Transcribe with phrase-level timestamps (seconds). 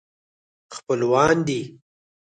[0.75, 1.59] خپلوان دي.